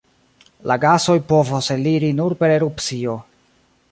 La 0.71 0.77
gasoj 0.85 1.17
povos 1.33 1.69
eliri 1.77 2.11
nur 2.21 2.37
per 2.41 2.57
erupcio. 2.57 3.17